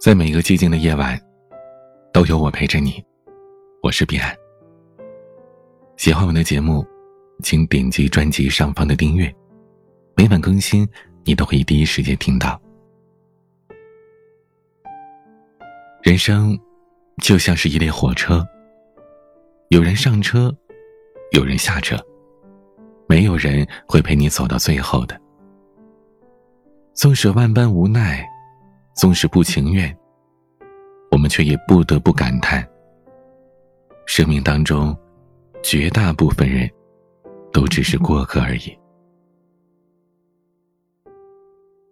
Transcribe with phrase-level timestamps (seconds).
[0.00, 1.20] 在每个寂静的夜晚，
[2.10, 3.04] 都有我陪着你。
[3.82, 4.34] 我是彼岸。
[5.98, 6.82] 喜欢我的节目，
[7.42, 9.30] 请点击专辑上方的订阅，
[10.16, 10.88] 每晚更新，
[11.22, 12.58] 你都可以第一时间听到。
[16.02, 16.58] 人生
[17.22, 18.42] 就像是一列火车，
[19.68, 20.50] 有人上车，
[21.32, 22.02] 有人下车，
[23.06, 25.20] 没有人会陪你走到最后的。
[26.94, 28.26] 纵使万般无奈。
[28.94, 29.96] 纵使不情愿，
[31.10, 32.68] 我们却也不得不感叹：
[34.04, 34.94] 生命当中，
[35.62, 36.68] 绝大部分人
[37.52, 38.76] 都只是过客而已。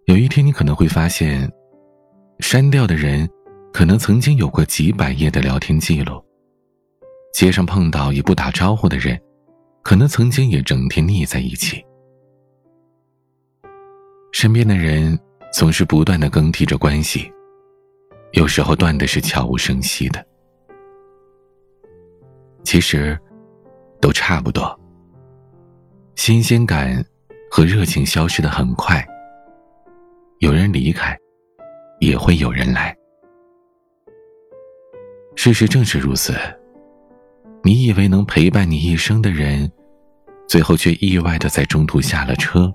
[0.04, 1.50] 有一天，你可能会发现，
[2.40, 3.28] 删掉的人，
[3.72, 6.22] 可能曾经有过几百页的聊天记录；
[7.32, 9.18] 街上碰到也不打招呼的人，
[9.82, 11.82] 可能曾经也整天腻在一起。
[14.32, 15.18] 身边的人。
[15.52, 17.30] 总是不断的更替着关系，
[18.32, 20.24] 有时候断的是悄无声息的。
[22.64, 23.18] 其实，
[24.00, 24.78] 都差不多。
[26.16, 27.04] 新鲜感
[27.50, 29.04] 和热情消失的很快。
[30.40, 31.16] 有人离开，
[31.98, 32.94] 也会有人来。
[35.34, 36.34] 事实正是如此。
[37.64, 39.70] 你以为能陪伴你一生的人，
[40.46, 42.72] 最后却意外的在中途下了车。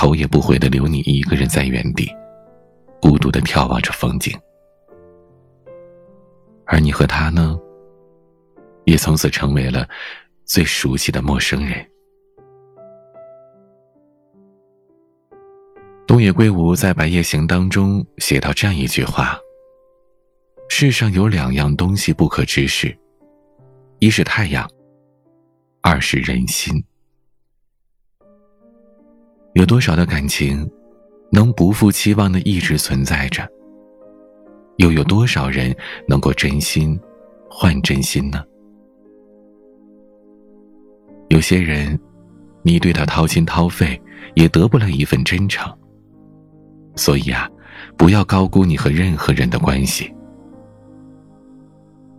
[0.00, 2.10] 头也不回的留你一个人在原地，
[3.02, 4.34] 孤独的眺望着风景，
[6.64, 7.54] 而你和他呢，
[8.86, 9.86] 也从此成为了
[10.46, 11.86] 最熟悉的陌生人。
[16.06, 19.38] 东野圭吾在《白夜行》当中写到这样一句话
[20.70, 22.96] ：“世上有两样东西不可直视，
[23.98, 24.66] 一是太阳，
[25.82, 26.82] 二是人心。”
[29.80, 30.70] 多少的感情，
[31.32, 33.48] 能不负期望的一直存在着？
[34.76, 35.74] 又有多少人
[36.06, 37.00] 能够真心
[37.48, 38.44] 换真心呢？
[41.30, 41.98] 有些人，
[42.62, 43.98] 你对他掏心掏肺，
[44.34, 45.74] 也得不了一份真诚。
[46.94, 47.48] 所以啊，
[47.96, 50.14] 不要高估你和任何人的关系。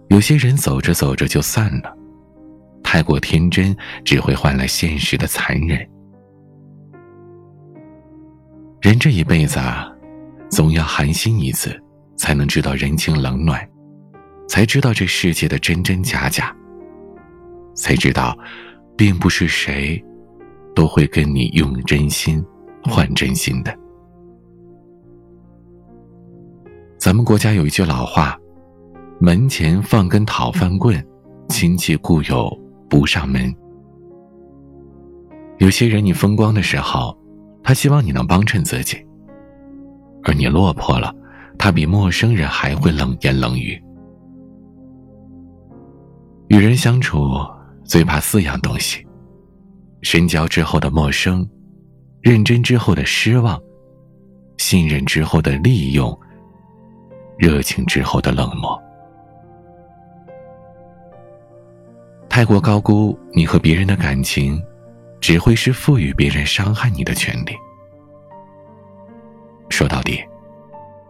[0.10, 1.96] 有些人走着走着就散了，
[2.82, 5.88] 太过天真，只会换来现实的残忍。
[8.82, 9.88] 人这一辈子啊，
[10.50, 11.80] 总要寒心一次，
[12.18, 13.64] 才能知道人情冷暖，
[14.50, 16.52] 才知道这世界的真真假假，
[17.76, 18.36] 才知道，
[18.98, 20.04] 并不是谁
[20.74, 22.44] 都会跟你用真心
[22.84, 23.72] 换真心的。
[26.98, 28.36] 咱们国家有一句老话
[29.22, 31.06] ：“门前放根讨饭棍，
[31.50, 32.52] 亲戚故友
[32.90, 33.54] 不上门。”
[35.60, 37.16] 有些人，你风光的时候。
[37.64, 38.98] 他希望你能帮衬自己，
[40.24, 41.14] 而你落魄了，
[41.58, 43.82] 他比陌生人还会冷言冷语。
[46.48, 47.30] 与人相处
[47.84, 49.06] 最怕四样东西：
[50.02, 51.48] 深交之后的陌生，
[52.22, 53.62] 认真之后的失望，
[54.58, 56.20] 信任之后的利用，
[57.38, 58.78] 热情之后的冷漠。
[62.28, 64.62] 太过高估你和别人的感情。
[65.22, 67.56] 只会是赋予别人伤害你的权利。
[69.70, 70.22] 说到底，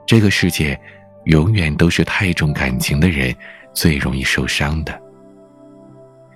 [0.05, 0.79] 这个世界
[1.25, 3.33] 永远都是太重感情的人
[3.73, 5.01] 最容易受伤的，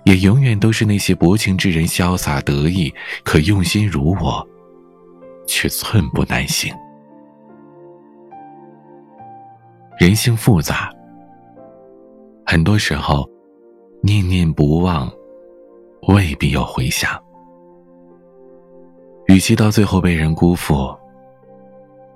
[0.05, 2.91] 也永远都是那些薄情之人潇洒得意，
[3.23, 4.47] 可用心如我，
[5.45, 6.73] 却寸步难行。
[9.99, 10.89] 人性复杂，
[12.45, 13.29] 很多时候
[14.01, 15.11] 念念不忘，
[16.07, 17.21] 未必有回响。
[19.27, 20.95] 与其到最后被人辜负，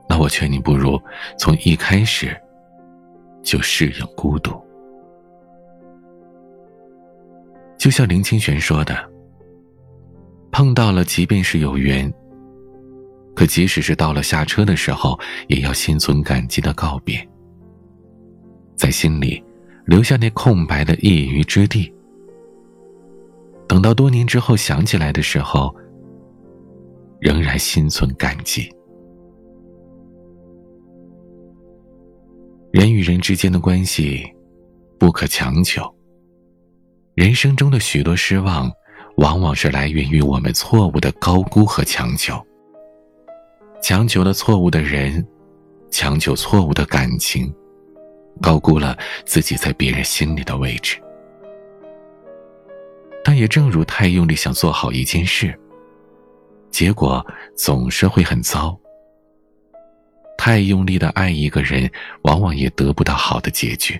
[0.07, 1.01] 那我劝你不如
[1.37, 2.39] 从一开始
[3.41, 4.51] 就适应孤独。
[7.77, 8.95] 就像林清玄说的
[10.51, 12.13] ：“碰到了，即便是有缘，
[13.35, 17.27] 可即使是到了下车的时候，也要心存感激的告别，
[18.75, 19.43] 在心里
[19.85, 21.91] 留下那空白的一隅之地。
[23.67, 25.75] 等到多年之后想起来的时候。”
[27.59, 28.67] 心存感激。
[32.71, 34.23] 人与人之间的关系
[34.97, 35.83] 不可强求。
[37.15, 38.71] 人生中的许多失望，
[39.17, 42.41] 往往是来源于我们错误的高估和强求。
[43.81, 45.25] 强求了错误的人，
[45.91, 47.53] 强求错误的感情，
[48.41, 50.97] 高估了自己在别人心里的位置。
[53.23, 55.57] 但也正如太用力想做好一件事。
[56.71, 57.25] 结果
[57.55, 58.77] 总是会很糟。
[60.37, 61.89] 太用力的爱一个人，
[62.21, 63.99] 往往也得不到好的结局。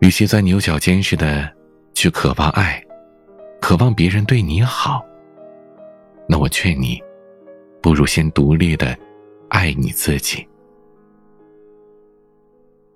[0.00, 1.50] 与其在牛角尖似的
[1.94, 2.80] 去渴望爱，
[3.60, 5.04] 渴望别人对你好，
[6.28, 7.02] 那我劝你，
[7.82, 8.96] 不如先独立的
[9.48, 10.46] 爱你自己。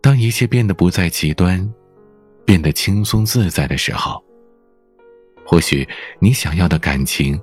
[0.01, 1.69] 当一切变得不再极端，
[2.45, 4.23] 变得轻松自在的时候，
[5.51, 7.41] 或许你想要的感情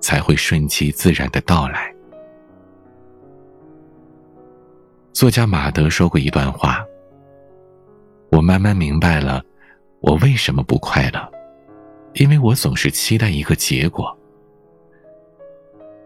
[0.00, 1.94] 才会顺其自然的到来。
[5.12, 6.82] 作家马德说过一段话
[8.32, 9.44] ：“我慢慢明白了，
[10.00, 11.30] 我为什么不快乐，
[12.14, 14.18] 因为我总是期待一个结果。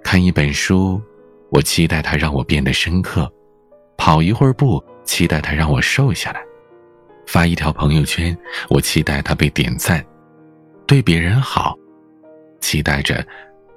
[0.02, 1.00] 看一本书，
[1.50, 3.25] 我期待它让我变得深刻；
[3.96, 6.40] 跑一会儿步，期待它让我瘦下来；
[7.25, 8.37] 发一条朋友圈，
[8.69, 10.00] 我期待它被点赞；
[10.86, 11.76] 对别人好，
[12.60, 13.26] 期待着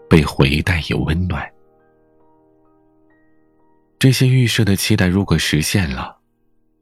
[0.09, 1.47] 被回带有温暖。”
[3.97, 6.17] 这些预设的期待如果实现了，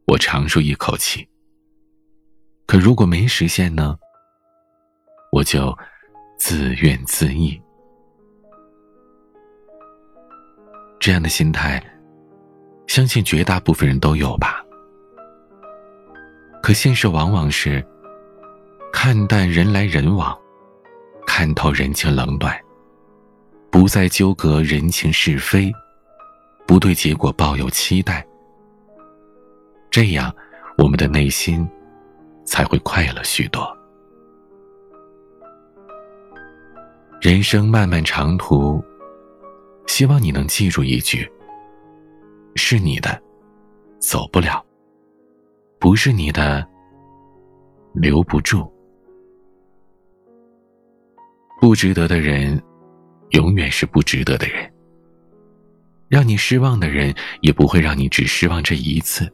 [0.06, 1.26] 我长舒一口气；
[2.66, 3.98] 可如果没实现呢，
[5.32, 5.76] 我就
[6.38, 7.60] 自怨自艾。
[11.00, 11.82] 这样的心态，
[12.86, 14.64] 相信绝大部分人都有吧。
[16.62, 17.84] 可现实往往是
[19.00, 20.36] 看淡人来人往，
[21.28, 22.60] 看透人情冷暖，
[23.70, 25.72] 不再纠葛人情是非。
[26.66, 28.28] 不对结果抱有期待，
[29.92, 30.36] 这样
[30.80, 31.70] 我们的内心
[32.44, 33.64] 才会快乐许多。
[37.22, 38.84] 人生漫漫长途，
[39.86, 41.32] 希望你能记住一句：
[42.56, 43.22] 是你的，
[44.00, 44.60] 走不了；
[45.78, 46.68] 不是你的，
[47.94, 48.68] 留不住。
[51.68, 52.64] 不值得的人，
[53.32, 54.72] 永远是不值得的人。
[56.08, 59.30] 让你失望的人，也不会让你只失望这一次。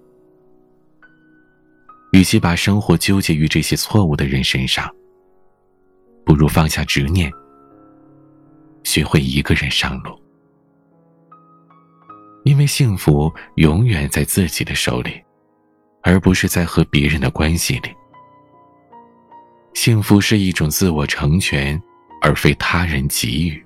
[2.11, 4.89] 与其把生活纠结于这些错误的人身上，
[6.25, 7.31] 不如放下执念，
[8.83, 10.19] 学会一个人上路。
[12.45, 15.21] 因为幸福永远在自己的手里，
[16.01, 17.91] 而不是在和别人的关系里。
[19.75, 21.79] 幸福是一种自我成全，
[22.23, 23.65] 而非他人给予。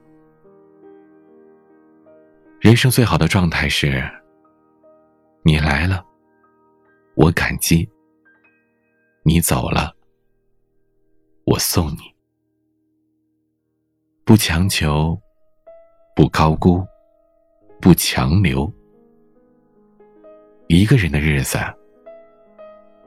[2.59, 4.03] 人生最好的状态是：
[5.43, 6.03] 你来了，
[7.15, 7.87] 我感激；
[9.21, 9.95] 你走了，
[11.45, 11.99] 我送你。
[14.25, 15.15] 不强求，
[16.15, 16.83] 不高估，
[17.79, 18.69] 不强留。
[20.67, 21.59] 一个人的日子，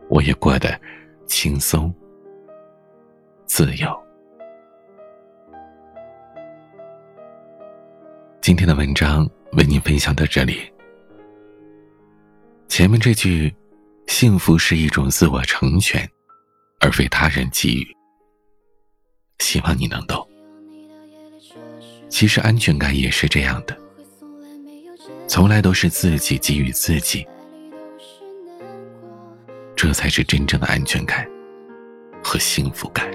[0.09, 0.81] 我也过得
[1.27, 1.93] 轻松、
[3.47, 4.10] 自由。
[8.41, 9.29] 今天的文章。
[9.55, 10.61] 为您分享到这里。
[12.69, 13.53] 前面这句
[14.07, 16.09] “幸福是一种自我成全，
[16.79, 17.97] 而非他人给予”，
[19.41, 20.25] 希望你能懂。
[22.09, 23.77] 其实安全感也是这样的，
[25.27, 27.27] 从来都是自己给予自己，
[29.75, 31.29] 这才是真正的安全感
[32.23, 33.11] 和幸福感。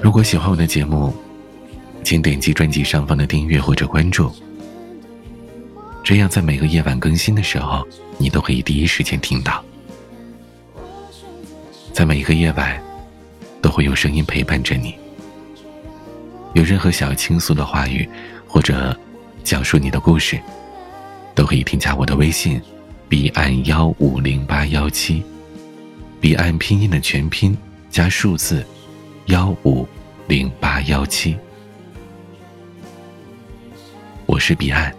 [0.00, 1.14] 如果喜欢我的节目，
[2.02, 4.32] 请点击专辑上方的订阅或者关注，
[6.02, 7.86] 这样在每个夜晚更新的时候，
[8.18, 9.64] 你都可以第一时间听到。
[11.92, 12.82] 在每一个夜晚，
[13.60, 14.94] 都会有声音陪伴着你。
[16.54, 18.08] 有任何想要倾诉的话语，
[18.46, 18.96] 或者
[19.44, 20.40] 讲述你的故事，
[21.34, 22.60] 都可以添加我的微信：
[23.08, 25.22] 彼岸幺五零八幺七，
[26.20, 27.56] 彼岸拼音的全拼
[27.90, 28.66] 加数字。
[29.26, 29.86] 幺五
[30.26, 31.38] 零八幺七，
[34.26, 34.92] 我是彼岸，